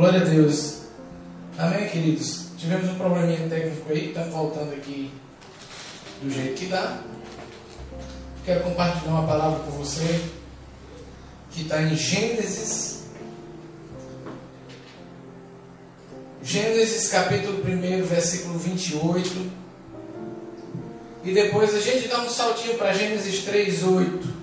[0.00, 0.78] Glória a Deus.
[1.58, 2.46] Amém, queridos?
[2.56, 5.12] Tivemos um probleminha técnico aí, estamos voltando aqui
[6.22, 7.02] do jeito que dá.
[8.42, 10.22] Quero compartilhar uma palavra com você
[11.50, 13.02] que está em Gênesis.
[16.42, 19.50] Gênesis capítulo 1, versículo 28.
[21.24, 24.34] E depois a gente dá um saltinho para Gênesis 3, 8.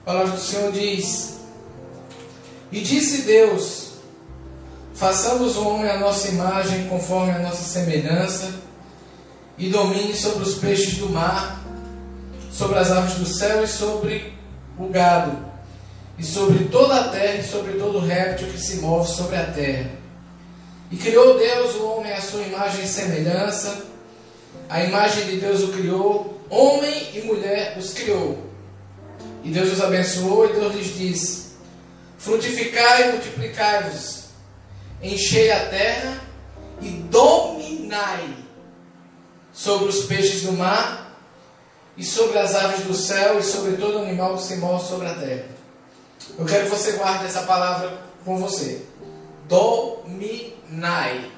[0.00, 1.36] A palavra do Senhor diz:
[2.72, 3.85] E disse Deus:
[4.96, 8.50] Façamos o homem à nossa imagem, conforme a nossa semelhança,
[9.58, 11.62] e domine sobre os peixes do mar,
[12.50, 14.32] sobre as aves do céu e sobre
[14.78, 15.36] o gado,
[16.18, 19.90] e sobre toda a terra e sobre todo réptil que se move sobre a terra.
[20.90, 23.84] E criou Deus o homem à sua imagem e semelhança,
[24.66, 28.38] a imagem de Deus o criou, homem e mulher os criou.
[29.44, 31.46] E Deus os abençoou e Deus lhes disse:
[32.16, 34.25] Frutificai e multiplicai-vos
[35.02, 36.20] enchei a terra
[36.80, 38.34] e dominai
[39.52, 41.16] sobre os peixes do mar
[41.96, 45.14] e sobre as aves do céu e sobre todo animal que se move sobre a
[45.14, 45.46] terra.
[46.38, 48.82] Eu quero que você guarde essa palavra com você.
[49.48, 51.30] Dominai.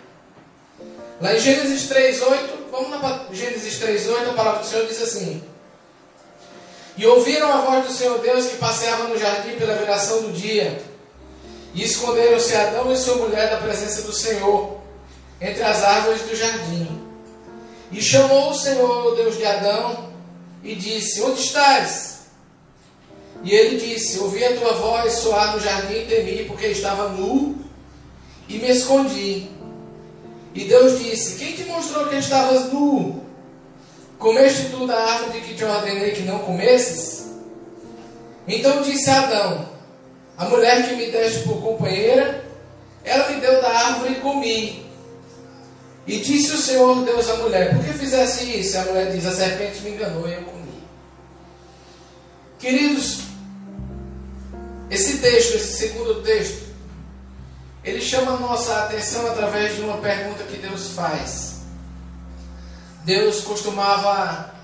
[1.20, 5.42] Lá em Gênesis 3:8, vamos lá para Gênesis 3:8, a palavra do Senhor diz assim:
[6.96, 10.82] E ouviram a voz do Senhor Deus que passeava no jardim pela viração do dia
[11.74, 14.78] e esconderam-se Adão e sua mulher da presença do Senhor,
[15.40, 17.00] entre as árvores do jardim.
[17.90, 20.12] E chamou o Senhor, o Deus de Adão,
[20.62, 22.18] e disse: Onde estás?
[23.42, 27.56] E ele disse: Ouvi a tua voz soar no jardim e temi, porque estava nu
[28.48, 29.48] e me escondi.
[30.54, 33.22] E Deus disse: Quem te mostrou que estavas nu?
[34.18, 37.26] Comeste tu da árvore que te ordenei que não comesses?
[38.46, 39.77] Então disse Adão:
[40.38, 42.44] a mulher que me deste por companheira,
[43.04, 44.86] ela me deu da árvore e comi.
[46.06, 48.78] E disse o Senhor Deus à mulher: Por que fizesse isso?
[48.78, 50.82] A mulher diz: A serpente me enganou e eu comi.
[52.58, 53.22] Queridos,
[54.88, 56.68] esse texto, esse segundo texto,
[57.82, 61.62] ele chama a nossa atenção através de uma pergunta que Deus faz.
[63.04, 64.54] Deus costumava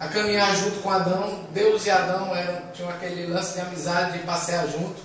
[0.00, 1.44] a caminhar junto com Adão.
[1.52, 5.00] Deus e Adão eram, tinham aquele lance de amizade, de passear junto.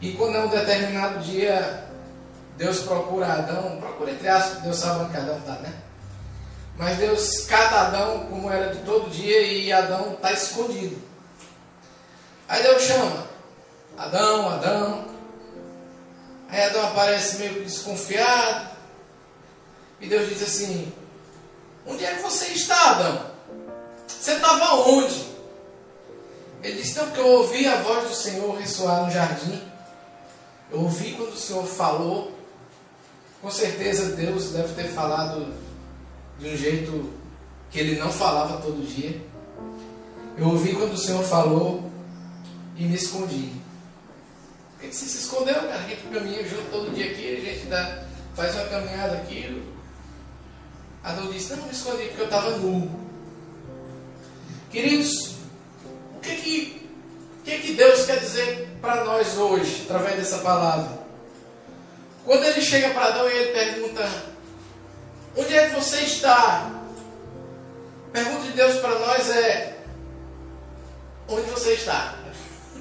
[0.00, 1.84] E quando é um determinado dia
[2.56, 5.72] Deus procura Adão, procura entre aspas, Deus sabe onde Adão está, né?
[6.76, 11.00] Mas Deus cata Adão como era de todo dia e Adão está escondido.
[12.48, 13.26] Aí Deus chama
[13.96, 15.04] Adão, Adão.
[16.48, 18.70] Aí Adão aparece meio desconfiado.
[20.00, 20.92] E Deus diz assim:
[21.86, 23.31] Onde é que você está, Adão?
[24.20, 25.32] Você estava onde?
[26.62, 29.60] Ele disse: Não, porque eu ouvi a voz do Senhor ressoar no jardim.
[30.70, 32.32] Eu ouvi quando o Senhor falou.
[33.40, 35.52] Com certeza Deus deve ter falado
[36.38, 37.12] de um jeito
[37.70, 39.20] que ele não falava todo dia.
[40.38, 41.90] Eu ouvi quando o Senhor falou
[42.76, 43.52] e me escondi.
[44.78, 45.74] Por que você se escondeu, cara?
[45.74, 49.62] A gente caminha junto todo dia aqui, a gente dá, faz uma caminhada aqui.
[51.02, 53.01] Adão disse: Não, me escondi porque eu estava nu.
[54.72, 55.34] Queridos,
[56.16, 56.90] o que que,
[57.40, 60.98] o que, que Deus quer dizer para nós hoje, através dessa palavra?
[62.24, 64.10] Quando ele chega para Adão e ele pergunta:
[65.36, 66.70] Onde é que você está?
[68.08, 69.76] A pergunta de Deus para nós é:
[71.28, 72.14] Onde você está?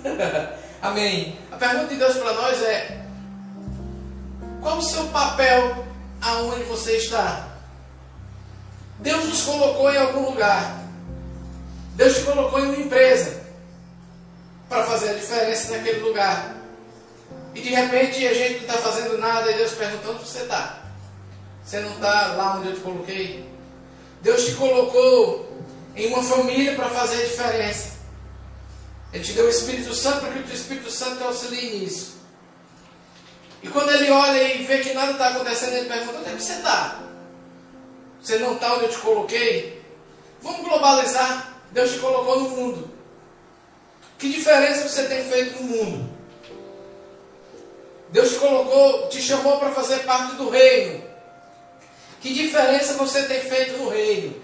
[0.81, 1.37] Amém.
[1.51, 3.05] A pergunta de Deus para nós é:
[4.61, 5.85] Qual o seu papel
[6.21, 7.49] aonde você está?
[8.99, 10.80] Deus nos colocou em algum lugar.
[12.01, 13.43] Deus te colocou em uma empresa
[14.67, 16.55] para fazer a diferença naquele lugar.
[17.53, 20.81] E de repente a gente não está fazendo nada e Deus pergunta onde você está.
[21.63, 23.47] Você não está lá onde eu te coloquei.
[24.23, 25.63] Deus te colocou
[25.95, 27.91] em uma família para fazer a diferença.
[29.13, 32.15] Ele te deu o Espírito Santo para que o Espírito Santo te auxilie nisso.
[33.61, 36.41] E quando ele olha e vê que nada está acontecendo, ele pergunta: onde é que
[36.41, 36.99] você está?
[38.19, 39.85] Você não está onde eu te coloquei?
[40.41, 41.50] Vamos globalizar.
[41.71, 42.91] Deus te colocou no mundo.
[44.17, 46.09] Que diferença você tem feito no mundo?
[48.09, 51.01] Deus te colocou, te chamou para fazer parte do reino.
[52.19, 54.35] Que diferença você tem feito no reino?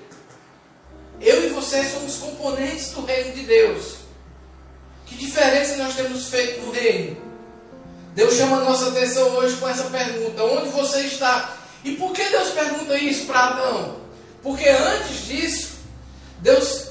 [1.20, 3.98] Eu e você somos componentes do reino de Deus.
[5.06, 7.18] Que diferença nós temos feito no reino?
[8.16, 11.56] Deus chama a nossa atenção hoje com essa pergunta: onde você está?
[11.84, 13.98] E por que Deus pergunta isso para Adão?
[14.42, 15.78] Porque antes disso,
[16.40, 16.87] Deus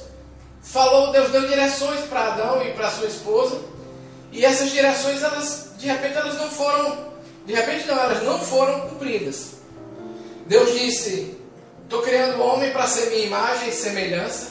[0.77, 3.59] falou, Deus deu direções para Adão e para sua esposa.
[4.31, 6.99] E essas direções, elas, de repente, elas não foram,
[7.47, 9.53] de repente não, elas não foram cumpridas.
[10.45, 11.35] Deus disse:
[11.83, 14.49] Estou criando o homem para ser minha imagem e semelhança.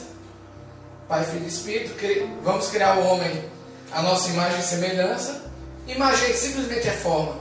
[1.08, 1.94] Pai, Filho e Espírito,
[2.42, 3.44] vamos criar o homem
[3.92, 5.42] a nossa imagem e semelhança.
[5.86, 7.40] Imagem simplesmente é forma,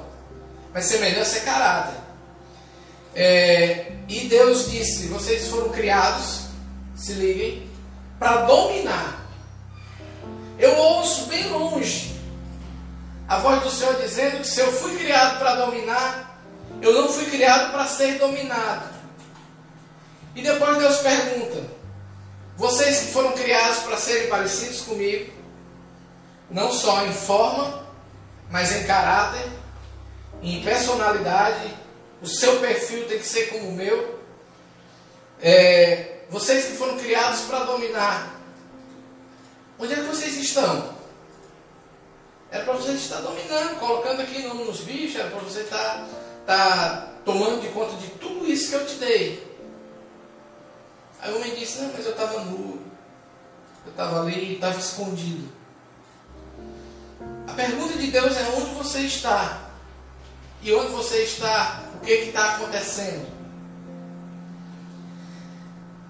[0.71, 1.95] mas semelhança é caráter.
[3.15, 6.41] É, e Deus disse: Vocês foram criados,
[6.95, 7.64] se liguem,
[8.19, 9.25] para dominar.
[10.57, 12.15] Eu ouço bem longe
[13.27, 16.39] a voz do Senhor dizendo que se eu fui criado para dominar,
[16.81, 18.93] eu não fui criado para ser dominado.
[20.35, 21.63] E depois Deus pergunta:
[22.55, 25.33] Vocês que foram criados para serem parecidos comigo,
[26.51, 27.83] não só em forma,
[28.51, 29.47] mas em caráter,
[30.43, 31.73] em personalidade,
[32.21, 34.19] o seu perfil tem que ser como o meu.
[35.41, 38.39] É, vocês que foram criados para dominar,
[39.79, 40.95] onde é que vocês estão?
[42.51, 46.07] Era para você estar dominando, colocando aqui nome nos bichos, era para você estar,
[46.41, 49.55] estar tomando de conta de tudo isso que eu te dei.
[51.21, 52.81] Aí o homem disse, não, mas eu estava nu.
[53.85, 55.49] Eu estava ali, estava escondido.
[57.47, 59.69] A pergunta de Deus é onde você está.
[60.61, 63.34] E onde você está, o que está acontecendo?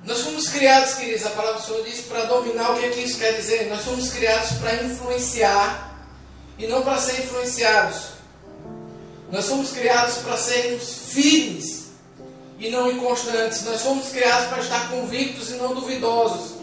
[0.05, 3.01] Nós fomos criados, queridos, a palavra do Senhor diz, para dominar o que, é que
[3.01, 3.67] isso quer dizer.
[3.69, 6.07] Nós fomos criados para influenciar
[6.59, 8.15] e não para ser influenciados.
[9.31, 11.85] Nós fomos criados para sermos firmes
[12.59, 13.63] e não inconstantes.
[13.63, 16.55] Nós fomos criados para estar convictos e não duvidosos.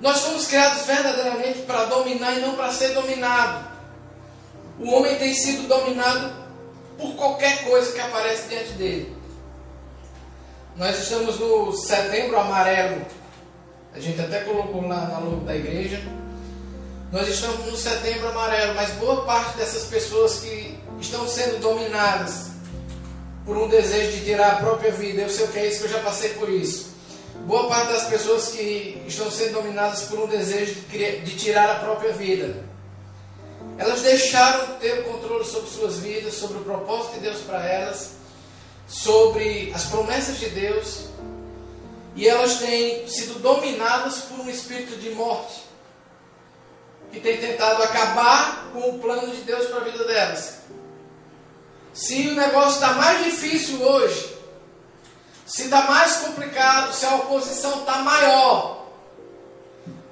[0.00, 3.66] Nós fomos criados verdadeiramente para dominar e não para ser dominado.
[4.78, 6.32] O homem tem sido dominado
[6.96, 9.23] por qualquer coisa que aparece diante dele.
[10.76, 13.00] Nós estamos no setembro amarelo.
[13.94, 16.02] A gente até colocou na logo da igreja.
[17.12, 22.50] Nós estamos no setembro amarelo, mas boa parte dessas pessoas que estão sendo dominadas
[23.44, 25.84] por um desejo de tirar a própria vida, eu sei o que é isso, que
[25.84, 26.92] eu já passei por isso.
[27.46, 31.74] Boa parte das pessoas que estão sendo dominadas por um desejo de, de tirar a
[31.76, 32.64] própria vida,
[33.78, 37.64] elas deixaram de ter o controle sobre suas vidas, sobre o propósito de Deus para
[37.64, 38.23] elas,
[38.86, 41.06] sobre as promessas de Deus,
[42.14, 45.64] e elas têm sido dominadas por um espírito de morte
[47.14, 50.58] que tem tentado acabar com o plano de Deus para a vida delas.
[51.92, 54.36] Se o negócio está mais difícil hoje,
[55.46, 58.88] se está mais complicado, se a oposição está maior,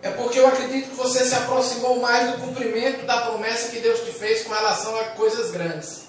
[0.01, 4.01] é porque eu acredito que você se aproximou mais do cumprimento da promessa que Deus
[4.01, 6.03] te fez com relação a coisas grandes.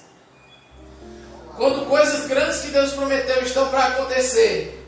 [1.55, 4.83] Quando coisas grandes que Deus prometeu estão para acontecer,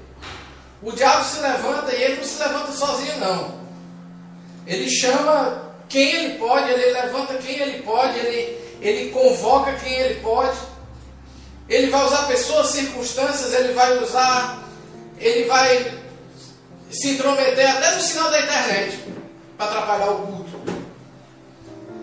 [0.82, 3.60] o diabo se levanta e ele não se levanta sozinho, não.
[4.66, 10.22] Ele chama quem ele pode, ele levanta quem ele pode, ele, ele convoca quem ele
[10.22, 10.58] pode.
[11.70, 14.64] Ele vai usar pessoas, circunstâncias, ele vai usar,
[15.20, 16.00] ele vai
[16.90, 19.00] se intrometer até no sinal da internet
[19.58, 20.60] para atrapalhar o culto.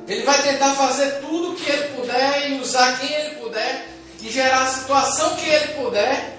[0.06, 3.91] Ele vai tentar fazer tudo o que ele puder e usar quem ele puder
[4.22, 6.38] e gerar a situação que ele puder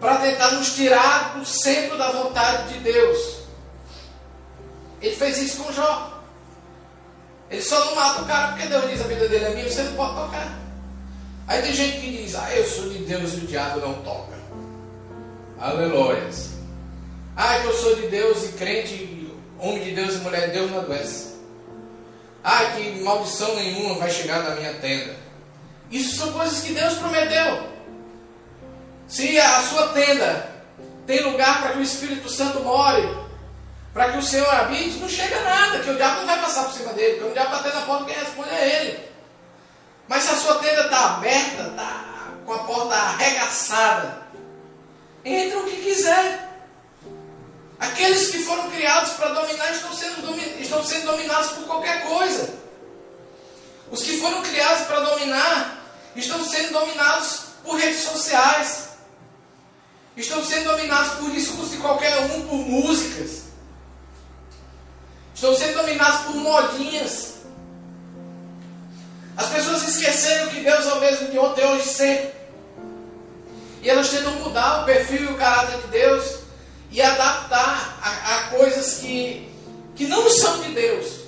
[0.00, 3.42] para tentar nos tirar do centro da vontade de Deus.
[5.00, 6.22] Ele fez isso com Jó.
[7.50, 9.82] Ele só não mata o cara porque Deus diz a vida dele é minha, você
[9.82, 10.58] não pode tocar.
[11.46, 14.38] Aí tem gente que diz, ah, eu sou de Deus e o diabo não toca.
[15.60, 16.52] Aleluias.
[17.36, 20.70] Ah, que eu sou de Deus e crente, homem de Deus e mulher de Deus
[20.70, 21.32] não adoece.
[22.42, 25.21] Ah, que maldição nenhuma vai chegar na minha tenda.
[25.92, 27.70] Isso são coisas que Deus prometeu.
[29.06, 30.50] Se a sua tenda
[31.06, 33.06] tem lugar para que o Espírito Santo more,
[33.92, 36.72] para que o Senhor habite, não chega nada, que o diabo não vai passar por
[36.72, 39.12] cima dele, porque o diabo bater na porta, quem responde é ele.
[40.08, 44.22] Mas se a sua tenda está aberta, está com a porta arregaçada,
[45.22, 46.48] entra o que quiser.
[47.78, 52.54] Aqueles que foram criados para dominar estão sendo, estão sendo dominados por qualquer coisa.
[53.90, 55.81] Os que foram criados para dominar
[56.20, 58.88] estão sendo dominados por redes sociais.
[60.16, 63.44] Estão sendo dominados por discursos de qualquer um, por músicas.
[65.34, 67.32] Estão sendo dominados por modinhas.
[69.36, 72.32] As pessoas esqueceram que Deus é o mesmo de ontem, hoje e sempre.
[73.82, 76.42] E elas tentam mudar o perfil e o caráter de Deus
[76.90, 79.50] e adaptar a, a coisas que,
[79.96, 81.22] que não são de Deus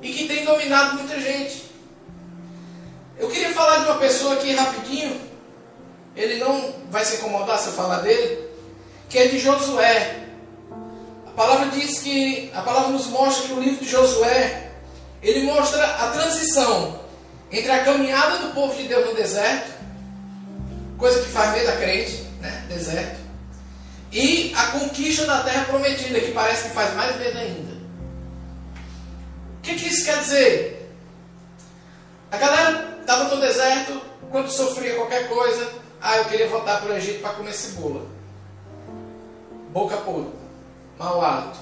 [0.00, 1.69] e que tem dominado muita gente.
[3.20, 5.20] Eu queria falar de uma pessoa aqui rapidinho.
[6.16, 8.48] Ele não vai se incomodar se eu falar dele.
[9.10, 10.24] Que é de Josué.
[11.26, 14.70] A palavra diz que, a palavra nos mostra que o livro de Josué,
[15.22, 16.98] ele mostra a transição
[17.52, 19.70] entre a caminhada do povo de Deus no deserto,
[20.96, 22.64] coisa que faz medo a crente, né?
[22.68, 23.18] Deserto,
[24.12, 27.72] e a conquista da terra prometida, que parece que faz mais medo ainda.
[29.58, 30.94] O que, que isso quer dizer?
[32.30, 36.96] A galera estava no deserto, quando sofria qualquer coisa, ah, eu queria voltar para o
[36.96, 38.06] Egito para comer cebola.
[39.70, 40.32] Boca podre,
[40.98, 41.58] mau hálito.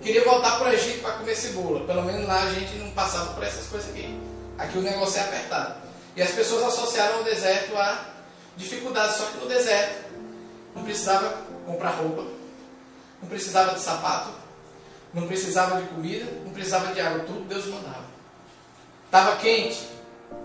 [0.00, 1.84] Queria voltar para o Egito para comer cebola.
[1.86, 4.18] Pelo menos lá a gente não passava por essas coisas aqui.
[4.56, 5.74] Aqui o negócio é apertado.
[6.14, 8.04] E as pessoas associaram o deserto a
[8.56, 9.16] dificuldades.
[9.16, 10.04] Só que no deserto
[10.74, 12.24] não precisava comprar roupa,
[13.20, 14.30] não precisava de sapato,
[15.12, 17.24] não precisava de comida, não precisava de água.
[17.24, 18.04] Tudo Deus mandava.
[19.06, 19.88] Estava quente,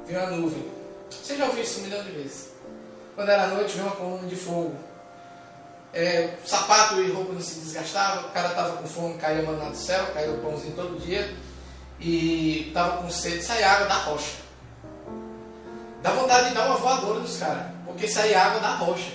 [0.05, 0.71] veio uma nuvem.
[1.09, 2.49] Você já ouviu isso um milhão de vezes.
[3.15, 4.75] Quando era noite, veio uma coluna de fogo.
[5.93, 9.77] É, sapato e roupa não se desgastava, o cara estava com fome, caía maná do
[9.77, 11.35] céu, caía o pãozinho todo dia,
[11.99, 14.37] e estava com sede, saía água da rocha.
[16.01, 19.11] Dá vontade de dar uma voadora nos caras, porque saía água da rocha.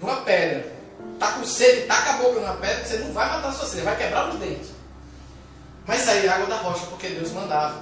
[0.00, 0.76] Uma pedra.
[1.20, 3.82] Tá com sede, taca a boca numa pedra, você não vai matar a sua sede,
[3.82, 4.70] vai quebrar os dentes.
[5.86, 7.80] Mas saía água da rocha, porque Deus mandava.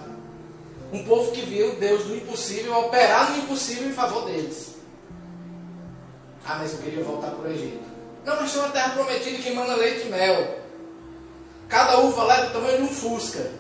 [0.92, 4.76] Um povo que viu Deus do impossível operar no impossível em favor deles.
[6.44, 7.84] Ah, mas eu queria voltar para o Egito.
[8.24, 10.58] Não, mas tem uma terra prometida que manda leite e mel.
[11.68, 13.50] Cada uva lá é do tamanho de um fusca.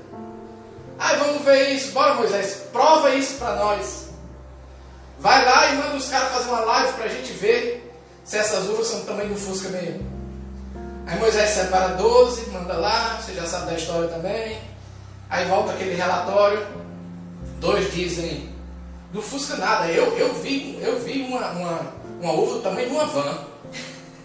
[0.98, 1.92] Ah, vamos ver isso.
[1.92, 4.06] Bora, Moisés, prova isso para nós.
[5.18, 8.68] Vai lá e manda os caras fazer uma live para a gente ver se essas
[8.68, 10.04] uvas são do tamanho de um fusca mesmo.
[11.06, 14.60] Aí Moisés separa 12, manda lá, você já sabe da história também.
[15.30, 16.85] Aí volta aquele relatório.
[17.60, 18.48] Dois dizem,
[19.12, 22.94] do Fusca nada, eu, eu vi, eu vi uma, uma, uma uva do tamanho de
[22.94, 23.38] uma van.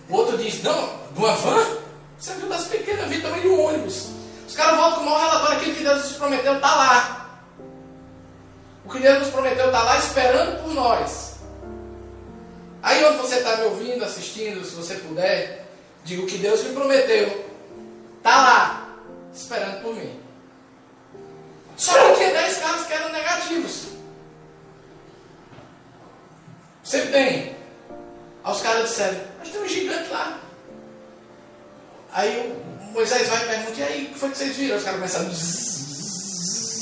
[0.10, 1.66] O outro diz, não, de uma van?
[2.18, 4.10] Você viu das pequenas, eu vi tamanho de um ônibus.
[4.48, 7.40] Os caras voltam com o maior relatório, aquilo que Deus nos prometeu está lá.
[8.86, 11.36] O que Deus nos prometeu está lá esperando por nós.
[12.84, 15.68] Aí onde você está me ouvindo, assistindo, se você puder,
[16.04, 17.46] diga o que Deus me prometeu.
[18.18, 18.90] Está lá,
[19.34, 20.21] esperando por mim.
[21.82, 23.88] Só tinha 10 carros que eram negativos.
[26.84, 27.56] Sempre tem.
[28.44, 30.40] Aí os caras disseram, mas tem um gigante lá.
[32.14, 32.54] Aí
[32.88, 34.78] o Moisés vai e pergunta, e aí, o que foi que vocês viram?
[34.78, 35.30] Os caras começaram,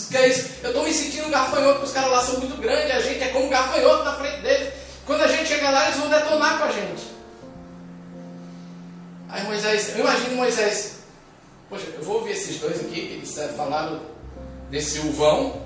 [0.10, 0.50] que é isso?
[0.64, 3.24] Eu estou me sentindo um gafanhoto, porque os caras lá são muito grandes, a gente
[3.24, 4.74] é como um gafanhoto na frente deles.
[5.06, 7.08] Quando a gente chega lá, eles vão detonar com a gente.
[9.30, 10.96] Aí Moisés, eu imagino Moisés,
[11.70, 14.09] poxa, eu vou ouvir esses dois aqui, que eles falaram
[14.70, 15.62] desse uvão,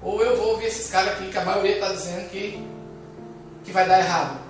[0.00, 2.66] ou eu vou ouvir esses caras aqui que a maioria está dizendo que,
[3.64, 4.40] que vai dar errado.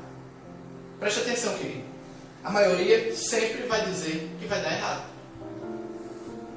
[0.98, 1.84] Preste atenção, querido.
[2.44, 5.02] A maioria sempre vai dizer que vai dar errado.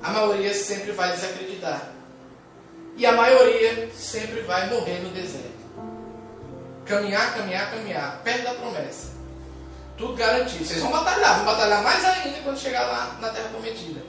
[0.02, 1.92] A maioria sempre vai desacreditar.
[2.98, 5.56] E a maioria sempre vai morrer no deserto.
[6.86, 9.10] Caminhar, caminhar, caminhar, perto da promessa.
[9.98, 10.64] Tudo garantido.
[10.64, 14.02] Vocês vão batalhar, vão batalhar mais ainda quando chegar lá na terra prometida.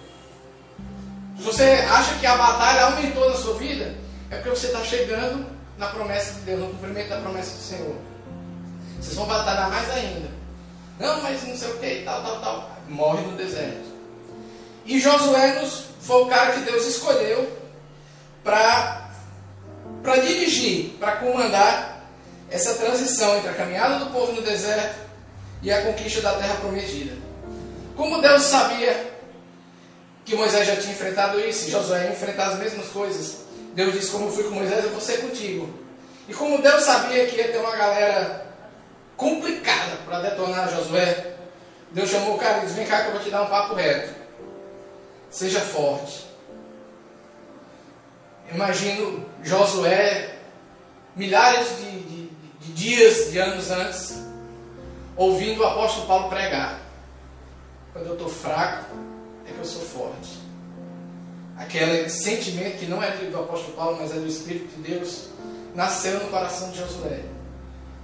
[1.37, 3.95] Se você acha que a batalha aumentou na sua vida,
[4.31, 5.47] é porque você está chegando
[5.79, 7.97] na promessa de Deus, no cumprimento da promessa do Senhor.
[9.01, 10.29] Vocês vão batalhar mais ainda.
[10.99, 12.71] Não, mas não sei o que, tal, tal, tal.
[12.89, 13.87] Morre no deserto.
[14.87, 17.57] E Josué nos, foi o cara que Deus escolheu
[18.43, 19.11] para
[20.23, 22.07] dirigir, para comandar
[22.51, 24.97] essa transição entre a caminhada do povo no deserto
[25.63, 27.15] e a conquista da terra prometida.
[27.97, 29.16] Como Deus sabia
[30.27, 33.47] que Moisés já tinha enfrentado isso, e Josué ia enfrentar as mesmas coisas.
[33.75, 35.73] Deus disse: Como fui com Moisés, eu vou ser contigo.
[36.29, 38.45] E como Deus sabia que ia ter uma galera
[39.17, 41.37] complicada para detonar Josué,
[41.93, 43.75] Deus chamou o cara e disse: Vem cá que eu vou te dar um papo
[43.75, 44.15] reto.
[45.31, 46.27] Seja forte.
[48.53, 50.39] Imagino Josué,
[51.15, 52.29] milhares de, de,
[52.61, 54.17] de dias, de anos antes,
[55.17, 56.81] ouvindo o apóstolo Paulo pregar.
[57.93, 59.06] Quando eu estou fraco,
[59.57, 60.39] que eu sou forte.
[61.57, 65.29] Aquele sentimento que não é do apóstolo Paulo, mas é do Espírito de Deus,
[65.75, 67.23] nasceu no coração de Josué.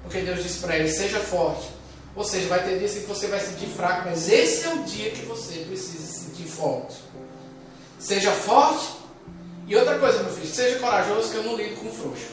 [0.02, 1.68] Porque Deus disse para ele: seja forte.
[2.14, 5.10] Ou seja, vai ter dias que você vai sentir fraco, mas esse é o dia
[5.10, 6.96] que você precisa se sentir forte.
[7.98, 9.00] Seja forte.
[9.66, 12.32] E outra coisa, meu filho, seja corajoso, que eu não lido com frouxo.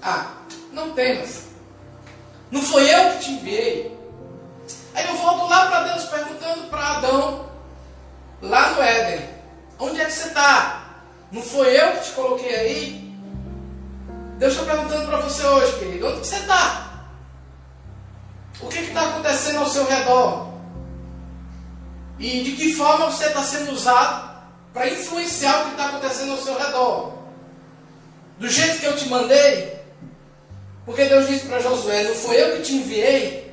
[0.00, 0.38] Ah,
[0.72, 1.42] não temas.
[2.50, 3.97] Não foi eu que te enviei.
[4.98, 7.48] Aí eu volto lá para Deus perguntando para Adão,
[8.42, 9.28] lá no Éden:
[9.78, 10.86] Onde é que você está?
[11.30, 13.16] Não foi eu que te coloquei aí?
[14.38, 17.04] Deus está perguntando para você hoje, querido: Onde que você está?
[18.60, 20.48] O que está acontecendo ao seu redor?
[22.18, 24.36] E de que forma você está sendo usado
[24.74, 27.12] para influenciar o que está acontecendo ao seu redor.
[28.36, 29.78] Do jeito que eu te mandei,
[30.84, 33.47] porque Deus disse para Josué: Não foi eu que te enviei.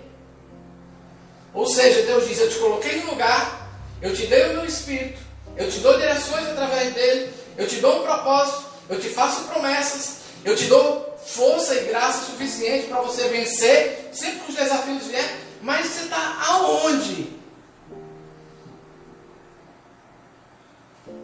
[1.56, 3.70] Ou seja, Deus diz: Eu te coloquei no lugar,
[4.02, 5.20] eu te dei o meu espírito,
[5.56, 10.18] eu te dou direções através dele, eu te dou um propósito, eu te faço promessas,
[10.44, 15.46] eu te dou força e graça suficiente para você vencer sempre que os desafios vierem.
[15.62, 17.34] Mas você está aonde?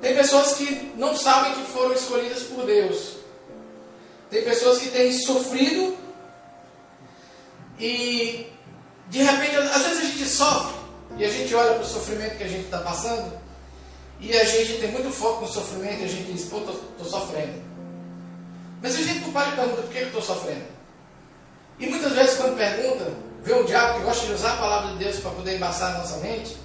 [0.01, 3.17] Tem pessoas que não sabem que foram escolhidas por Deus.
[4.31, 5.95] Tem pessoas que têm sofrido
[7.77, 8.47] e
[9.11, 10.73] de repente, às vezes a gente sofre
[11.17, 13.33] e a gente olha para o sofrimento que a gente está passando
[14.21, 17.61] e a gente tem muito foco no sofrimento e a gente diz, pô, estou sofrendo.
[18.81, 20.63] Mas a gente não para e pergunta, por que estou sofrendo?
[21.77, 23.13] E muitas vezes quando pergunta,
[23.43, 25.97] vê o diabo que gosta de usar a palavra de Deus para poder embaçar a
[25.97, 26.55] nossa mente,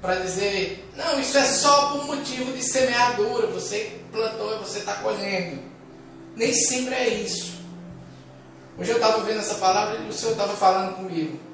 [0.00, 4.94] para dizer, não, isso é só por motivo de semeadura, você plantou e você está
[4.94, 5.60] colhendo.
[6.36, 7.52] Nem sempre é isso.
[8.78, 11.51] Hoje eu estava vendo essa palavra e o Senhor estava falando comigo.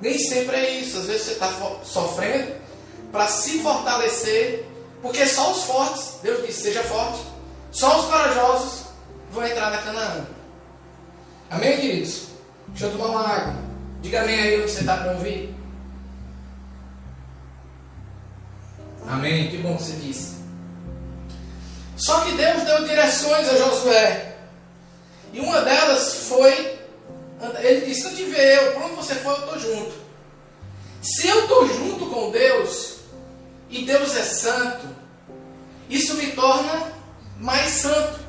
[0.00, 0.98] Nem sempre é isso.
[0.98, 1.50] Às vezes você está
[1.84, 2.52] sofrendo
[3.10, 4.66] para se fortalecer,
[5.00, 7.20] porque só os fortes, Deus disse, seja forte,
[7.70, 8.84] só os corajosos
[9.30, 10.26] vão entrar na Canaã.
[11.50, 12.22] Amém, queridos?
[12.68, 13.54] Deixa eu tomar uma água.
[14.00, 15.54] Diga amém aí onde você está para ouvir.
[19.08, 20.34] Amém, que bom que você disse.
[21.96, 24.36] Só que Deus deu direções a Josué.
[25.32, 26.78] E uma delas foi,
[27.60, 29.94] ele disse, se eu ver eu, onde você for, eu estou junto.
[31.02, 32.94] Se eu estou junto com Deus,
[33.74, 34.86] e Deus é santo,
[35.90, 36.92] isso me torna
[37.38, 38.20] mais santo.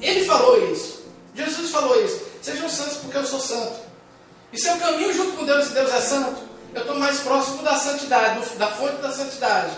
[0.00, 1.04] Ele falou isso.
[1.34, 2.22] Jesus falou isso.
[2.40, 3.80] Sejam santos porque eu sou santo.
[4.52, 6.40] E se eu caminho junto com Deus e Deus é santo,
[6.74, 9.72] eu estou mais próximo da santidade, da fonte da santidade.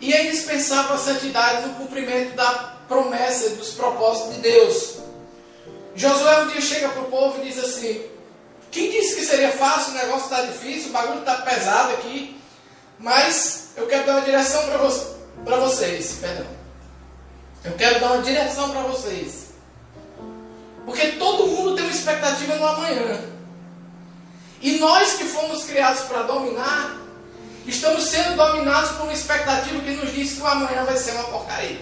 [0.00, 5.01] E é indispensável a santidade no cumprimento da promessa dos propósitos de Deus.
[5.94, 8.02] Josué um dia chega para o povo e diz assim:
[8.70, 9.92] Quem disse que seria fácil?
[9.92, 12.40] O negócio está difícil, o bagulho está pesado aqui.
[12.98, 16.18] Mas eu quero dar uma direção para vo vocês.
[16.20, 16.46] Perdão.
[17.64, 19.52] Eu quero dar uma direção para vocês.
[20.84, 23.20] Porque todo mundo tem uma expectativa no amanhã.
[24.60, 26.96] E nós que fomos criados para dominar,
[27.66, 31.24] estamos sendo dominados por uma expectativa que nos diz que o amanhã vai ser uma
[31.24, 31.80] porcaria.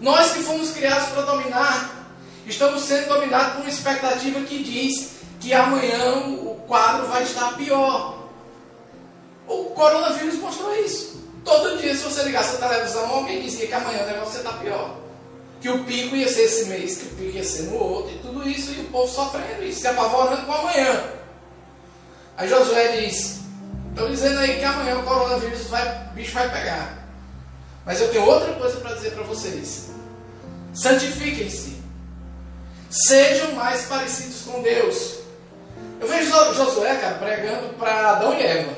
[0.00, 1.95] Nós que fomos criados para dominar,
[2.50, 8.28] estamos sendo dominados por uma expectativa que diz que amanhã o quadro vai estar pior.
[9.46, 11.24] O coronavírus mostrou isso.
[11.44, 14.58] Todo dia, se você ligasse a televisão, alguém dizia que amanhã o negócio ia estar
[14.58, 14.96] pior.
[15.60, 18.18] Que o pico ia ser esse mês, que o pico ia ser no outro, e
[18.18, 21.04] tudo isso, e o povo sofrendo e se apavorando com amanhã.
[22.36, 23.40] Aí Josué diz:
[23.90, 27.06] Estou dizendo aí que amanhã o coronavírus vai, o bicho vai pegar.
[27.84, 29.90] Mas eu tenho outra coisa para dizer para vocês.
[30.74, 31.75] Santifiquem-se.
[32.90, 35.18] Sejam mais parecidos com Deus.
[36.00, 38.72] Eu vejo Josué, cara, pregando para Adão e Eva.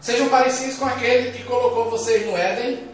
[0.00, 2.88] Sejam parecidos com aquele que colocou vocês no Éden,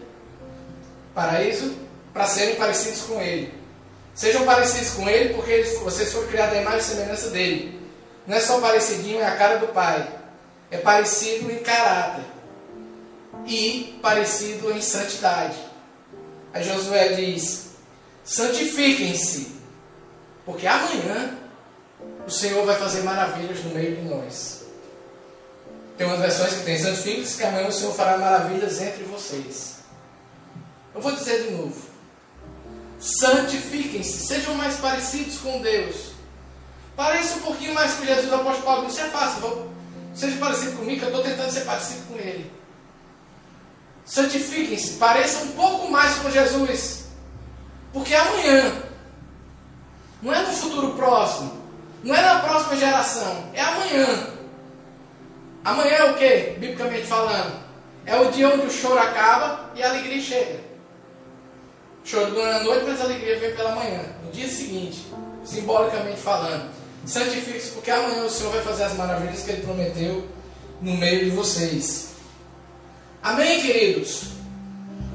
[1.15, 1.75] paraíso,
[2.13, 3.53] para serem parecidos com ele.
[4.13, 7.79] Sejam parecidos com ele porque vocês foram criados à imagem e semelhança dele.
[8.25, 10.05] Não é só parecidinho, é a cara do Pai.
[10.69, 12.25] É parecido em caráter
[13.45, 15.57] e parecido em santidade.
[16.53, 17.67] Aí Josué diz:
[18.25, 19.56] santifiquem-se,
[20.47, 21.37] porque amanhã
[22.25, 24.63] o Senhor vai fazer maravilhas no meio de nós.
[25.97, 29.79] Tem umas versões que tem: santifiquem-se, que amanhã o Senhor fará maravilhas entre vocês.
[30.95, 31.75] Eu vou dizer de novo:
[32.97, 36.13] santifiquem-se, sejam mais parecidos com Deus.
[36.95, 38.87] Pareça um pouquinho mais com Jesus, o apóstolo Paulo.
[38.87, 39.69] Isso é fácil.
[40.15, 42.49] Seja parecido comigo, que eu estou tentando ser parecido com Ele.
[44.05, 47.05] Santifiquem-se, pareçam um pouco mais com Jesus.
[47.91, 48.87] Porque amanhã,
[50.21, 51.51] não é no futuro próximo,
[52.03, 54.27] não é na próxima geração, é amanhã.
[55.63, 57.59] Amanhã é o que, biblicamente falando?
[58.05, 60.59] É o dia onde o choro acaba e a alegria chega.
[62.03, 65.05] choro dura a noite, mas a alegria vem pela manhã, no dia seguinte,
[65.45, 66.69] simbolicamente falando.
[67.05, 70.27] Santifique-se, porque amanhã o Senhor vai fazer as maravilhas que Ele prometeu
[70.81, 72.15] no meio de vocês.
[73.23, 74.31] Amém, queridos?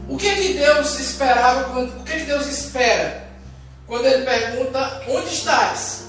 [0.09, 3.32] O que, que Deus esperava, o que, que Deus espera
[3.92, 6.07] quando Ele pergunta: Onde estás?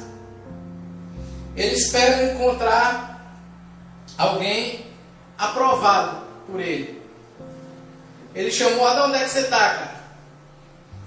[1.53, 3.21] Ele espera encontrar
[4.17, 4.85] alguém
[5.37, 7.03] aprovado por Ele.
[8.33, 9.95] Ele chamou Adão, onde é que você está, cara?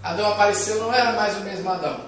[0.02, 1.98] Adão apareceu, não era mais o mesmo Adão.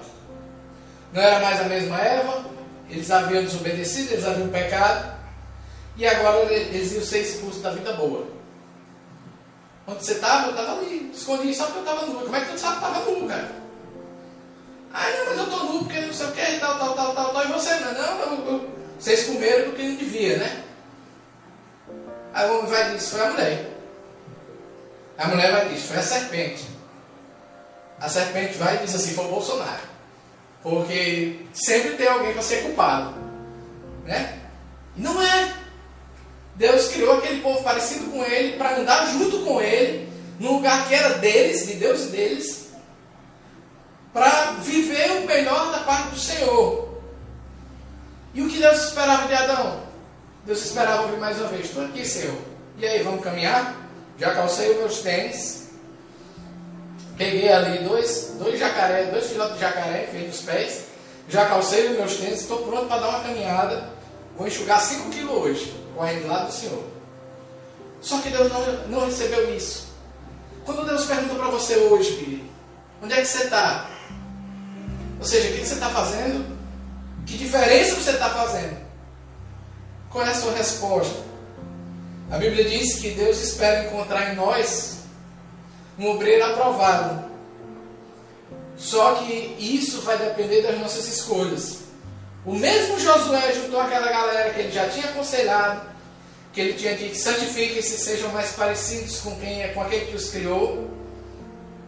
[1.13, 2.45] Não era mais a mesma Eva.
[2.91, 5.17] Eles haviam desobedecido, eles haviam pecado.
[5.97, 8.27] E agora eles iam ser expulsos da vida boa.
[9.87, 10.45] Onde você estava?
[10.45, 12.19] Eu estava ali, escondi só porque eu estava nu.
[12.21, 13.68] Como é que tu sabe que estava nu, cara?
[14.93, 17.15] Ah, não, mas eu estou nu porque não sei o que e tal, tal, tal,
[17.15, 17.45] tal, tal.
[17.45, 17.93] E você não?
[17.93, 20.63] Não, eu, eu, vocês comeram do que não devia, né?
[22.33, 23.69] Aí o homem vai dizer, foi a mulher.
[25.17, 26.67] A mulher vai dizer, foi a serpente.
[27.99, 29.89] A serpente vai e diz assim, foi o Bolsonaro.
[30.63, 33.15] Porque sempre tem alguém para ser culpado.
[34.05, 34.39] Né?
[34.95, 35.53] Não é.
[36.55, 40.93] Deus criou aquele povo parecido com ele para andar junto com ele, no lugar que
[40.93, 42.68] era deles, de Deus e deles,
[44.13, 46.89] para viver o melhor da parte do Senhor.
[48.33, 49.83] E o que Deus esperava de Adão?
[50.45, 52.37] Deus esperava ouvir mais uma vez: Estou aqui, Senhor.
[52.77, 53.75] E aí, vamos caminhar?
[54.17, 55.69] Já calcei os meus tênis.
[57.17, 60.85] Peguei ali dois, dois jacaré, dois filhotes de jacaré, feito nos pés.
[61.27, 63.89] Já calcei os meus tênis, estou pronto para dar uma caminhada.
[64.37, 66.81] Vou enxugar 5 quilos hoje, correndo lá do Senhor.
[67.99, 69.89] Só que Deus não, não recebeu isso.
[70.65, 72.49] Quando Deus pergunta para você hoje, querido,
[73.03, 73.89] onde é que você está?
[75.19, 76.57] Ou seja, o que você está fazendo?
[77.25, 78.77] Que diferença você está fazendo?
[80.09, 81.29] Qual é a sua resposta?
[82.31, 84.99] A Bíblia diz que Deus espera encontrar em nós
[85.97, 87.29] um obreiro aprovado.
[88.77, 91.79] Só que isso vai depender das nossas escolhas.
[92.45, 95.81] O mesmo Josué juntou aquela galera que ele já tinha aconselhado,
[96.53, 100.29] que ele tinha dito: santifiquem-se, sejam mais parecidos com quem é, com aquele que os
[100.29, 100.89] criou.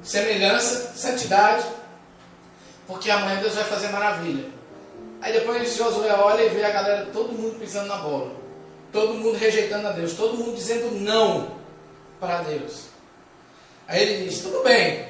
[0.03, 1.63] Semelhança, santidade,
[2.91, 4.49] porque amanhã Deus vai fazer maravilha.
[5.21, 8.35] Aí depois Josué olha e vê a galera, todo mundo pisando na bola,
[8.91, 11.55] todo mundo rejeitando a Deus, todo mundo dizendo não
[12.19, 12.87] para Deus.
[13.87, 15.07] Aí ele diz: tudo bem,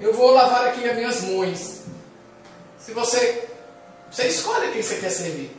[0.00, 1.82] eu vou lavar aqui as minhas mãos.
[2.76, 3.48] Se você
[4.10, 5.56] você escolhe quem você quer servir.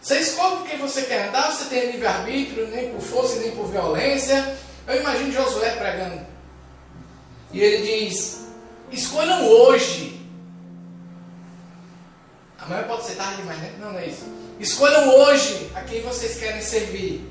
[0.00, 4.56] Você escolhe quem você quer andar, você tem livre-arbítrio, nem por força nem por violência.
[4.86, 6.24] Eu imagino Josué pregando.
[7.52, 8.46] E ele diz:
[8.92, 10.19] escolham hoje.
[12.62, 13.58] Amanhã pode ser tarde demais?
[13.78, 14.24] Não, não é isso.
[14.58, 17.24] Escolham hoje a quem vocês querem servir.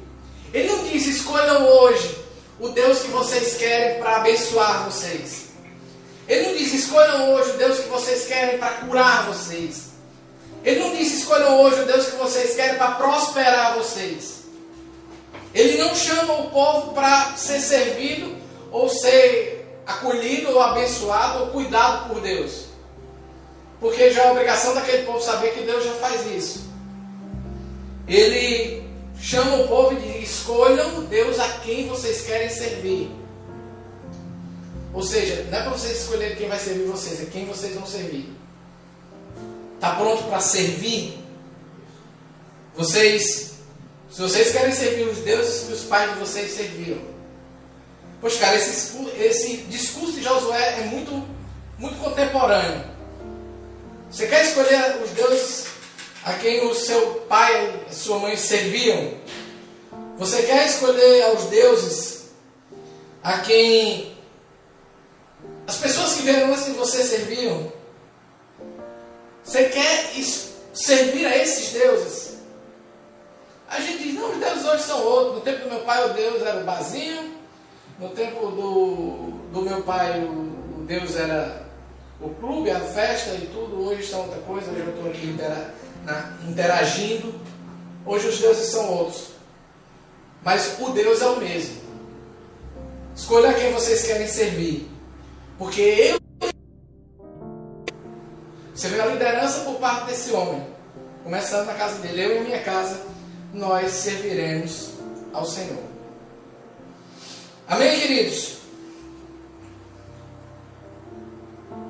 [0.53, 2.17] Ele não diz: escolham hoje
[2.59, 5.49] o Deus que vocês querem para abençoar vocês.
[6.27, 9.89] Ele não diz: escolham hoje o Deus que vocês querem para curar vocês.
[10.63, 14.39] Ele não disse escolham hoje o Deus que vocês querem para prosperar vocês.
[15.53, 18.35] Ele não chama o povo para ser servido
[18.71, 22.68] ou ser acolhido ou abençoado ou cuidado por Deus.
[23.79, 26.69] Porque já é obrigação daquele povo saber que Deus já faz isso.
[28.07, 28.83] Ele
[29.19, 33.09] chama o povo e diz: escolham Deus a quem vocês querem servir.
[34.93, 37.85] Ou seja, não é para vocês escolherem quem vai servir vocês, é quem vocês vão
[37.85, 38.33] servir.
[39.75, 41.17] Está pronto para servir?
[42.75, 43.53] Vocês,
[44.09, 47.01] se vocês querem servir os deuses que os pais de vocês serviram.
[48.19, 51.25] Pois, cara, esse, esse discurso de Josué é muito,
[51.77, 52.83] muito contemporâneo.
[54.09, 55.67] Você quer escolher os deuses
[56.25, 59.13] a quem o seu pai e sua mãe serviam?
[60.17, 62.29] Você quer escolher aos deuses
[63.23, 64.17] a quem
[65.67, 67.71] as pessoas que vieram antes de você serviam?
[69.43, 70.11] Você quer
[70.73, 72.39] servir a esses deuses?
[73.69, 75.35] A gente diz, não, os deuses hoje são outros.
[75.35, 77.35] No tempo do meu pai, o Deus era o Bazinho.
[77.99, 81.68] No tempo do, do meu pai, o, o Deus era
[82.21, 83.83] o clube, a festa e tudo.
[83.85, 84.71] Hoje são outra coisa.
[84.71, 87.33] Hoje eu estou aqui intera, na, interagindo.
[88.05, 89.29] Hoje os deuses são outros.
[90.43, 91.81] Mas o Deus é o mesmo.
[93.15, 94.89] Escolha quem vocês querem servir.
[95.57, 96.19] Porque eu
[98.79, 100.65] você vê a liderança por parte desse homem.
[101.21, 103.01] Começando na casa dele, eu e minha casa,
[103.53, 104.91] nós serviremos
[105.33, 105.83] ao Senhor.
[107.67, 108.58] Amém, queridos?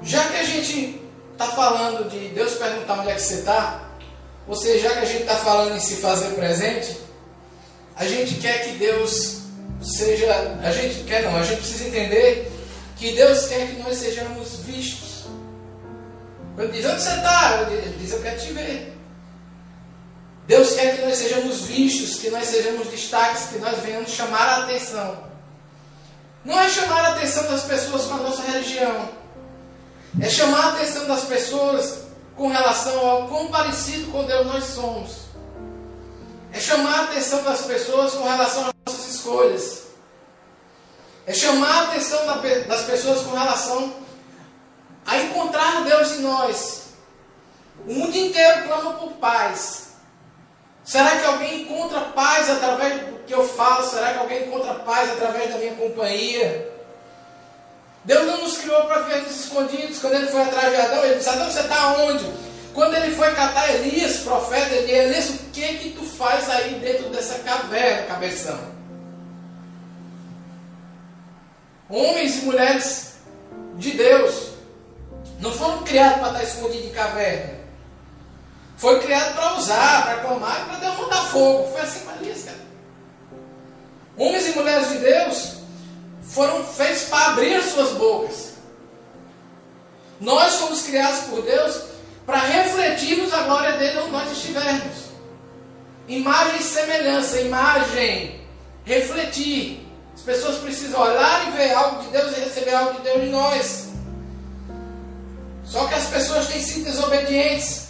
[0.02, 1.02] Já que a gente
[1.34, 3.90] está falando de Deus perguntar onde é que você está,
[4.48, 6.98] ou seja, já que a gente está falando em se fazer presente,
[7.96, 9.42] a gente quer que Deus
[9.82, 10.60] seja.
[10.64, 12.52] A gente quer não, a gente precisa entender
[12.98, 15.26] que Deus quer que nós sejamos vistos.
[16.56, 17.68] Quando diz, onde você está?
[17.70, 18.98] Ele diz, eu quero te ver.
[20.48, 24.64] Deus quer que nós sejamos vistos, que nós sejamos destaques, que nós venhamos chamar a
[24.64, 25.24] atenção.
[26.44, 29.10] Não é chamar a atenção das pessoas com a nossa religião.
[30.22, 32.00] É chamar a atenção das pessoas
[32.36, 35.12] com relação ao quão parecido com Deus nós somos.
[36.52, 39.84] É chamar a atenção das pessoas com relação às nossas escolhas.
[41.28, 42.26] É chamar a atenção
[42.68, 43.94] das pessoas com relação
[45.06, 46.84] a encontrar Deus em nós.
[47.86, 49.90] O mundo inteiro clama por paz.
[50.84, 53.88] Será que alguém encontra paz através do que eu falo?
[53.88, 56.69] Será que alguém encontra paz através da minha companhia?
[58.06, 60.00] Deus não nos criou para vivermos escondidos.
[60.00, 62.26] Quando ele foi atrás de Adão, ele disse: Adão, você está onde?
[62.74, 66.76] Quando ele foi catar Elias, profeta, ele disse: Elias, o que que tu faz aí
[66.76, 68.60] dentro dessa caverna, cabeção?
[71.90, 73.14] Homens e mulheres
[73.78, 74.50] de Deus
[75.40, 77.60] não foram criados para estar escondidos em caverna.
[78.78, 81.70] Foi criado para usar, para clamar para demandar fogo.
[81.72, 82.58] Foi assim com Elias, cara.
[84.18, 85.59] Homens e mulheres de Deus
[86.30, 88.54] foram feitos para abrir suas bocas.
[90.22, 91.82] Nós fomos criados por Deus
[92.26, 95.10] para refletirmos a glória dele onde nós estivermos.
[96.08, 98.42] Imagem e semelhança, imagem,
[98.86, 99.88] refletir.
[100.14, 103.28] As pessoas precisam olhar e ver algo de Deus e receber algo de Deus de
[103.30, 103.90] nós.
[105.64, 107.88] Só que as pessoas têm sido desobedientes.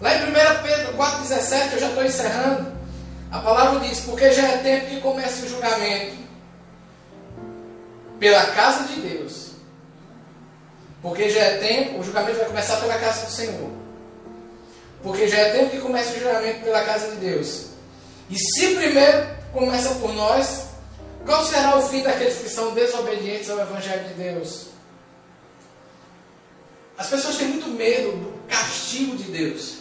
[0.00, 2.72] Lá em 1 Pedro 4,17, eu já estou encerrando.
[3.30, 6.27] A palavra diz: Porque já é tempo que comece o julgamento
[8.18, 9.48] pela casa de Deus.
[11.00, 13.70] Porque já é tempo, o julgamento vai começar pela casa do Senhor.
[15.02, 17.68] Porque já é tempo que comece o julgamento pela casa de Deus.
[18.28, 20.66] E se primeiro começa por nós,
[21.24, 24.68] qual será o fim daqueles que são desobedientes ao Evangelho de Deus?
[26.96, 29.78] As pessoas têm muito medo do castigo de Deus.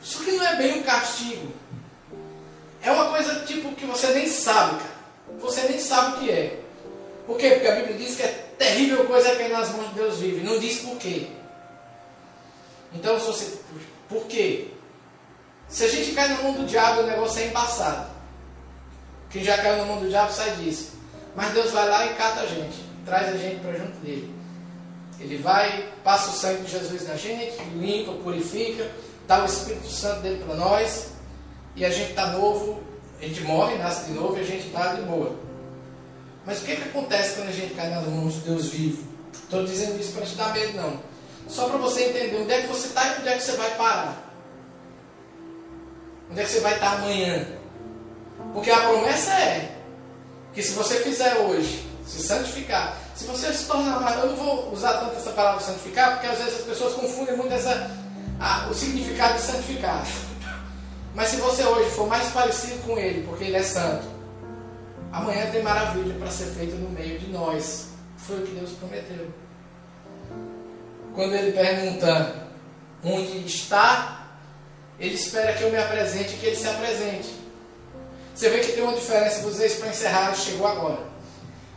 [0.00, 1.52] Isso que não é bem um castigo.
[2.80, 4.96] É uma coisa tipo que você nem sabe, cara.
[5.40, 6.60] Você nem sabe o que é.
[7.26, 7.50] Por quê?
[7.50, 10.44] Porque a Bíblia diz que é terrível coisa cair nas mãos de Deus vive.
[10.44, 11.26] Não diz por quê.
[12.94, 13.58] Então, se você.
[14.08, 14.68] Por quê?
[15.68, 18.10] Se a gente cai na mão do diabo, o negócio é embaçado.
[19.30, 20.92] Quem já caiu na mão do diabo sai disso.
[21.34, 22.84] Mas Deus vai lá e cata a gente.
[23.04, 24.34] Traz a gente para junto dele.
[25.18, 28.90] Ele vai, passa o sangue de Jesus na gente, limpa, purifica,
[29.26, 31.08] dá o Espírito Santo dele para nós.
[31.74, 32.82] E a gente está novo,
[33.20, 35.34] a gente morre, nasce de novo e a gente está de boa.
[36.46, 39.04] Mas o que, que acontece quando a gente cai nas mãos de Deus vivo?
[39.34, 41.00] Estou dizendo isso para te dar medo, não.
[41.48, 43.74] Só para você entender onde é que você está e onde é que você vai
[43.76, 44.32] parar.
[46.30, 47.46] Onde é que você vai estar amanhã.
[48.52, 49.76] Porque a promessa é
[50.54, 54.18] que se você fizer hoje, se santificar, se você se tornar mais.
[54.18, 57.52] Eu não vou usar tanto essa palavra santificar, porque às vezes as pessoas confundem muito
[57.52, 57.90] essa,
[58.38, 60.06] a, o significado de santificar.
[61.12, 64.15] Mas se você hoje for mais parecido com Ele, porque Ele é santo,
[65.12, 67.88] Amanhã tem maravilha para ser feita no meio de nós.
[68.16, 69.28] Foi o que Deus prometeu.
[71.14, 72.46] Quando ele pergunta
[73.02, 74.26] onde está,
[74.98, 77.34] ele espera que eu me apresente e que ele se apresente.
[78.34, 81.04] Você vê que tem uma diferença, vocês para encerrar, chegou agora.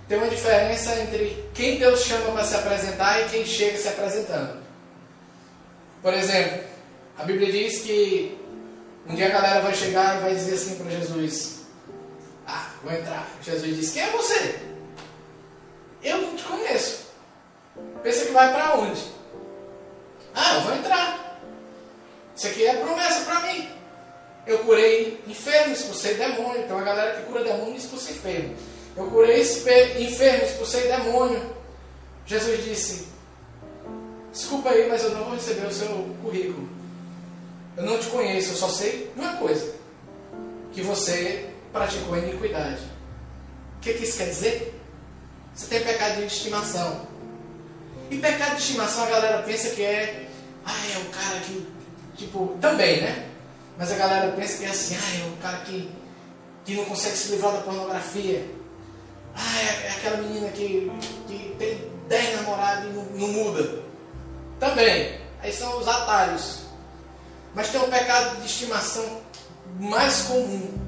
[0.10, 4.60] Tem uma diferença entre quem Deus chama para se apresentar e quem chega se apresentando.
[6.02, 6.64] Por exemplo,
[7.18, 8.38] a Bíblia diz que
[9.08, 11.59] um dia a galera vai chegar e vai dizer assim para Jesus:
[12.52, 13.28] ah, vou entrar.
[13.44, 14.60] Jesus disse: Quem é você?
[16.04, 17.10] Eu não te conheço.
[18.02, 19.02] Pensa que vai para onde?
[20.34, 21.40] Ah, eu vou entrar.
[22.36, 23.70] Isso aqui é promessa para mim.
[24.48, 26.64] Eu curei enfermos, expulsei demônio.
[26.64, 28.56] Então a galera que cura demônio expulsa enfermo.
[28.98, 31.56] Eu curei enfermos, expulsei demônio.
[32.26, 33.08] Jesus disse:
[34.32, 36.68] Desculpa aí, mas eu não vou receber o seu currículo.
[37.78, 39.76] Eu não te conheço, eu só sei uma coisa:
[40.72, 42.82] que você praticou iniquidade.
[43.78, 44.82] O que, que isso quer dizer?
[45.54, 47.08] Você tem pecado de estimação.
[48.10, 50.28] E pecado de estimação a galera pensa que é.
[50.66, 51.68] Ah, é o cara que.
[52.18, 53.30] Tipo, também, né?
[53.78, 55.90] Mas a galera pensa que é assim, ah, é o cara que,
[56.66, 58.46] que não consegue se livrar da pornografia.
[59.36, 60.92] Ah, é, é aquela menina que,
[61.28, 63.84] que tem 10 namorados e não, não muda.
[64.60, 65.20] Também.
[65.42, 66.64] Aí são os atalhos.
[67.56, 69.22] Mas tem um pecado de estimação
[69.80, 70.79] mais comum,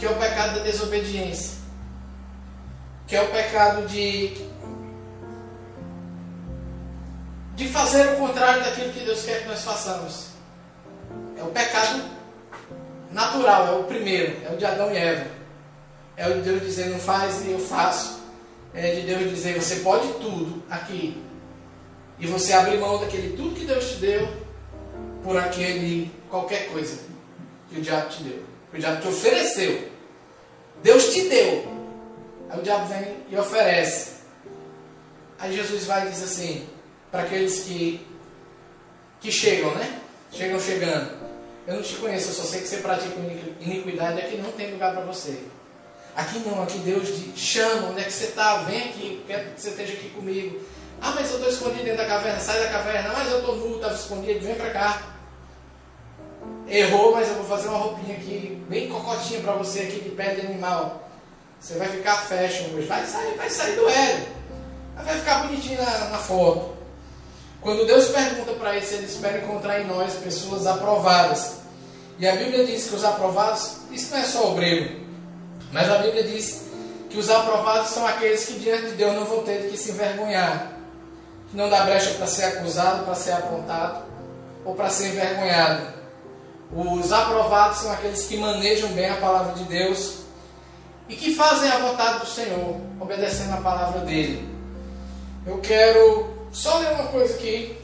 [0.00, 1.58] que é o pecado da desobediência,
[3.06, 4.48] que é o pecado de
[7.54, 10.28] de fazer o contrário daquilo que Deus quer que nós façamos.
[11.36, 12.02] É o pecado
[13.12, 15.26] natural, é o primeiro, é o de Adão e Eva.
[16.16, 18.22] É o de Deus dizer não faz e eu faço.
[18.72, 21.22] É de Deus dizer você pode tudo aqui.
[22.18, 24.26] E você abrir mão daquele tudo que Deus te deu
[25.22, 27.00] por aquele qualquer coisa
[27.68, 28.42] que o diabo te deu.
[28.70, 29.89] Que o diabo te ofereceu.
[30.82, 31.66] Deus te deu.
[32.48, 34.20] Aí o diabo vem e oferece.
[35.38, 36.68] Aí Jesus vai e diz assim,
[37.10, 38.06] para aqueles que,
[39.20, 40.00] que chegam, né?
[40.32, 41.18] Chegam chegando.
[41.66, 43.14] Eu não te conheço, eu só sei que você pratica
[43.60, 45.38] iniquidade, aqui não tem lugar para você.
[46.16, 48.58] Aqui não, aqui Deus te chama, onde é que você está?
[48.62, 50.60] Vem aqui, quero que você esteja aqui comigo.
[51.00, 53.12] Ah, mas eu estou escondido dentro da caverna, sai da caverna.
[53.12, 55.02] Mas eu estou nu, estava escondido, vem para cá.
[56.68, 60.40] Errou, mas eu vou fazer uma roupinha aqui, bem cocotinha para você aqui de pele
[60.40, 61.08] de animal.
[61.60, 64.26] Você vai ficar fashion hoje, vai sair, vai sair do Hélio.
[65.04, 66.76] Vai ficar bonitinho na, na foto.
[67.60, 71.58] Quando Deus pergunta para eles, ele espera encontrar em nós pessoas aprovadas.
[72.18, 75.00] E a Bíblia diz que os aprovados, isso não é só obreiro,
[75.72, 76.64] mas a Bíblia diz
[77.08, 80.72] que os aprovados são aqueles que diante de Deus não vão ter que se envergonhar,
[81.50, 84.04] que não dá brecha para ser acusado, para ser apontado
[84.64, 85.99] ou para ser envergonhado.
[86.72, 90.20] Os aprovados são aqueles que manejam bem a palavra de Deus
[91.08, 94.48] e que fazem a vontade do Senhor, obedecendo a palavra dele.
[95.44, 97.76] Eu quero só ler uma coisa aqui,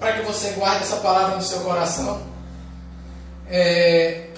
[0.00, 2.22] para que você guarde essa palavra no seu coração.
[3.48, 4.30] É,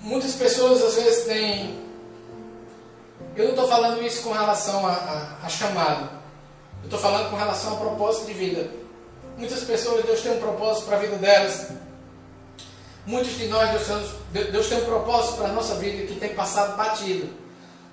[0.00, 1.82] muitas pessoas às vezes têm.
[3.34, 6.10] Eu não estou falando isso com relação a, a, a chamado,
[6.82, 8.70] eu estou falando com relação a propósito de vida.
[9.36, 11.68] Muitas pessoas, Deus tem um propósito para a vida delas.
[13.06, 13.70] Muitos de nós,
[14.32, 17.28] Deus, Deus tem um propósito para a nossa vida que tem passado batido.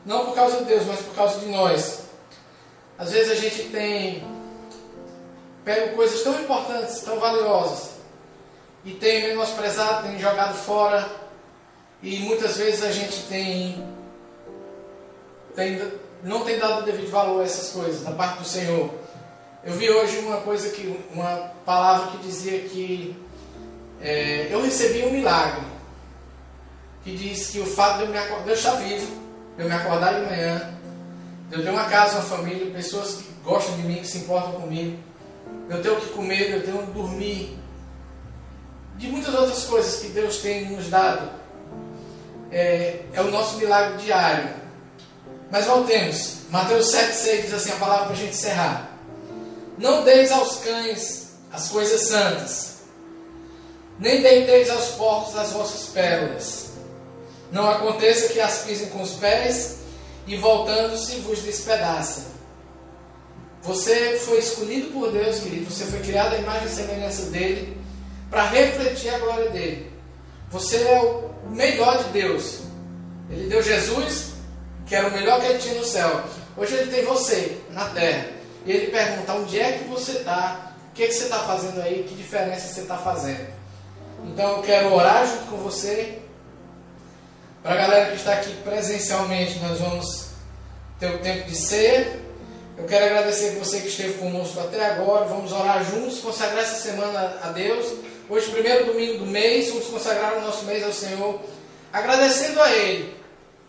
[0.05, 2.03] Não por causa de Deus, mas por causa de nós.
[2.97, 4.23] Às vezes a gente tem
[5.65, 7.91] pego coisas tão importantes, tão valiosas,
[8.83, 11.07] e tem menosprezado, tem jogado fora,
[12.01, 13.87] e muitas vezes a gente tem,
[15.55, 15.91] tem
[16.23, 18.89] não tem dado o devido valor a essas coisas da parte do Senhor.
[19.63, 23.15] Eu vi hoje uma coisa que, uma palavra que dizia que
[24.01, 25.61] é, eu recebi um milagre,
[27.03, 29.21] que diz que o fato de eu me acordar, eu estar vivo,
[29.57, 30.73] de eu me acordar de manhã,
[31.49, 34.53] de eu ter uma casa, uma família, pessoas que gostam de mim, que se importam
[34.53, 34.97] comigo,
[35.69, 37.57] eu tenho o que comer, eu tenho onde dormir,
[38.97, 41.31] de muitas outras coisas que Deus tem nos dado.
[42.51, 44.49] É, é o nosso milagre diário.
[45.49, 46.41] Mas voltemos.
[46.49, 48.91] Mateus 7,6 diz assim a palavra para a gente encerrar.
[49.77, 52.80] Não deis aos cães as coisas santas,
[54.01, 56.71] nem deiteis aos porcos as vossas pérolas.
[57.51, 59.77] Não aconteça que as pisem com os pés
[60.25, 62.23] e voltando-se vos despedacem.
[63.61, 65.71] Você foi escolhido por Deus, querido.
[65.71, 67.77] Você foi criado à imagem e semelhança dele
[68.27, 69.91] para refletir a glória dele.
[70.49, 72.61] Você é o melhor de Deus.
[73.29, 74.31] Ele deu Jesus,
[74.87, 76.23] que era o melhor que ele tinha no céu.
[76.57, 78.29] Hoje ele tem você na terra.
[78.65, 80.73] E ele pergunta: onde é que você está?
[80.89, 82.03] O que, é que você está fazendo aí?
[82.03, 83.60] Que diferença você está fazendo?
[84.25, 86.19] Então eu quero orar junto com você.
[87.63, 90.29] Para a galera que está aqui presencialmente, nós vamos
[90.99, 92.21] ter o tempo de ser.
[92.77, 95.25] Eu quero agradecer você que esteve conosco até agora.
[95.25, 97.93] Vamos orar juntos, consagrar essa semana a Deus.
[98.29, 101.41] Hoje, primeiro domingo do mês, vamos consagrar o nosso mês ao Senhor,
[101.91, 103.13] agradecendo a Ele,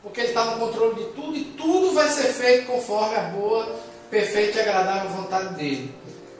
[0.01, 3.75] porque Ele está no controle de tudo e tudo vai ser feito conforme a boa,
[4.09, 5.93] perfeita e agradável vontade dEle.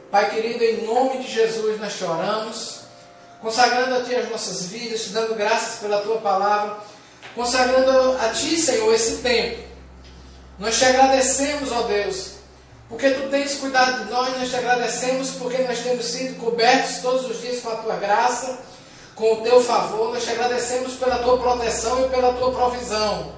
[0.09, 2.82] Pai querido, em nome de Jesus nós choramos,
[3.43, 6.79] consagrando a Ti as nossas vidas, te dando graças pela Tua palavra,
[7.35, 9.65] consagrando a Ti, Senhor, esse tempo.
[10.59, 12.33] Nós te agradecemos, ó Deus,
[12.89, 17.29] porque tu tens cuidado de nós, nós te agradecemos porque nós temos sido cobertos todos
[17.29, 18.61] os dias com a tua graça,
[19.15, 20.13] com o teu favor.
[20.13, 23.33] Nós te agradecemos pela tua proteção e pela tua provisão.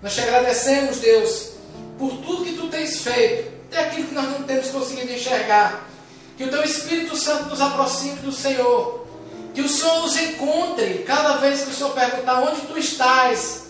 [0.00, 1.50] Nós te agradecemos, Deus,
[1.98, 5.86] por tudo que tu tens feito, até aquilo que nós não temos conseguido enxergar.
[6.36, 9.07] Que o teu Espírito Santo nos aproxime do Senhor.
[9.58, 13.64] Que o Senhor nos encontre cada vez que o Senhor perguntar onde tu estás.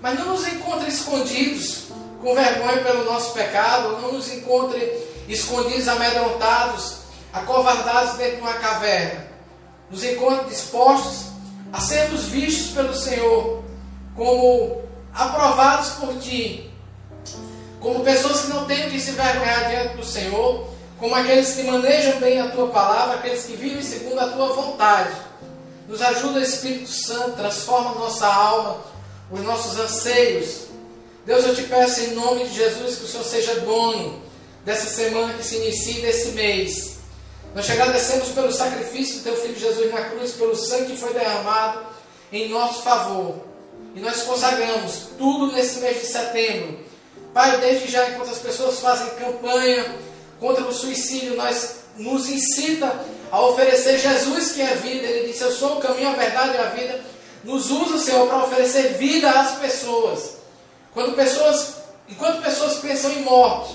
[0.00, 1.88] Mas não nos encontre escondidos
[2.22, 4.80] com vergonha pelo nosso pecado, não nos encontre
[5.28, 6.96] escondidos, amedrontados,
[7.30, 9.26] acovardados dentro de uma caverna.
[9.90, 11.26] Nos encontre dispostos
[11.70, 13.62] a sermos vistos pelo Senhor
[14.16, 14.80] como
[15.12, 16.72] aprovados por Ti,
[17.80, 22.18] como pessoas que não têm que se vergonhar diante do Senhor, como aqueles que manejam
[22.18, 25.33] bem a Tua palavra, aqueles que vivem segundo a Tua vontade.
[25.88, 28.82] Nos ajuda, Espírito Santo, transforma nossa alma,
[29.30, 30.64] os nossos anseios,
[31.26, 34.22] Deus, eu te peço em nome de Jesus que o Senhor seja dono
[34.62, 36.96] dessa semana que se inicia desse mês.
[37.54, 41.14] Nós te agradecemos pelo sacrifício do teu filho Jesus na cruz, pelo sangue que foi
[41.14, 41.80] derramado
[42.30, 43.36] em nosso favor.
[43.94, 46.80] E nós consagramos tudo nesse mês de setembro.
[47.32, 49.94] Pai, desde já, enquanto as pessoas fazem campanha
[50.38, 53.00] contra o suicídio, nós nos incita
[53.34, 55.04] a oferecer Jesus que é vida.
[55.04, 57.00] Ele disse: Eu sou o caminho, a verdade e a vida.
[57.42, 60.36] Nos usa, Senhor, para oferecer vida às pessoas.
[60.92, 61.74] Quando pessoas,
[62.08, 63.74] enquanto pessoas pensam em morte,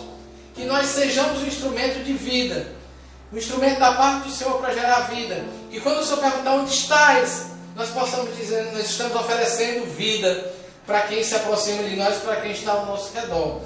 [0.55, 2.71] que nós sejamos um instrumento de vida,
[3.33, 5.43] um instrumento da parte do Senhor para gerar vida.
[5.69, 10.53] Que quando o Senhor perguntar onde estás, nós possamos dizer, nós estamos oferecendo vida
[10.85, 13.59] para quem se aproxima de nós, para quem está ao nosso redor.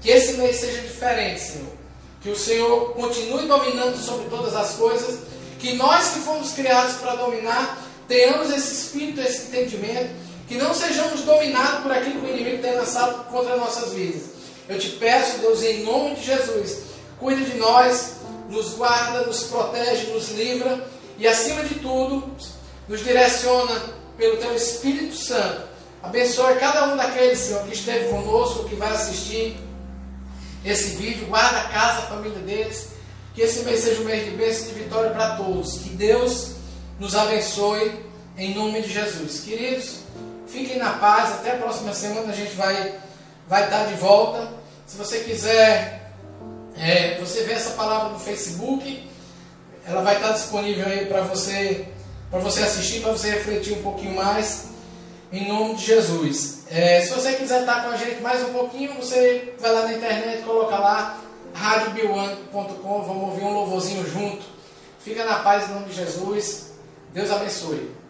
[0.00, 1.72] Que esse mês seja diferente, Senhor.
[2.22, 5.31] Que o Senhor continue dominando sobre todas as coisas.
[5.62, 10.10] Que nós que fomos criados para dominar, tenhamos esse espírito, esse entendimento,
[10.48, 14.22] que não sejamos dominados por aquilo que o inimigo tem lançado contra nossas vidas.
[14.68, 16.78] Eu te peço, Deus, em nome de Jesus,
[17.16, 18.14] cuide de nós,
[18.50, 20.84] nos guarda, nos protege, nos livra
[21.16, 22.28] e, acima de tudo,
[22.88, 23.80] nos direciona
[24.16, 25.62] pelo Teu Espírito Santo.
[26.02, 29.56] Abençoe cada um daqueles, Senhor, que esteve conosco, que vai assistir
[30.64, 31.26] esse vídeo.
[31.26, 32.88] Guarda a casa, a família deles.
[33.34, 35.78] Que esse mês seja um mês de bênção e de vitória para todos.
[35.78, 36.52] Que Deus
[37.00, 38.04] nos abençoe
[38.36, 39.40] em nome de Jesus.
[39.40, 40.00] Queridos,
[40.46, 41.32] fiquem na paz.
[41.32, 42.94] Até a próxima semana a gente vai,
[43.48, 44.52] vai estar de volta.
[44.86, 46.12] Se você quiser,
[46.76, 49.10] é, você vê essa palavra no Facebook.
[49.86, 51.88] Ela vai estar disponível aí para você,
[52.30, 54.70] para você assistir, para você refletir um pouquinho mais.
[55.32, 56.64] Em nome de Jesus.
[56.70, 59.94] É, se você quiser estar com a gente mais um pouquinho, você vai lá na
[59.94, 61.21] internet, coloca lá
[61.54, 64.44] radiobiwan.com, vamos ouvir um louvorzinho junto.
[65.00, 66.72] Fica na paz em nome de Jesus.
[67.12, 68.01] Deus abençoe.